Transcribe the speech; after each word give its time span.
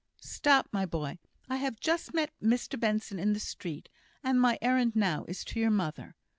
"Stop, 0.23 0.67
my 0.71 0.83
boy! 0.83 1.19
I 1.47 1.57
have 1.57 1.79
just 1.79 2.11
met 2.11 2.33
Mr 2.41 2.79
Benson 2.79 3.19
in 3.19 3.33
the 3.33 3.39
street, 3.39 3.87
and 4.23 4.41
my 4.41 4.57
errand 4.59 4.95
now 4.95 5.25
is 5.27 5.45
to 5.45 5.59
your 5.59 5.69
mother. 5.69 6.15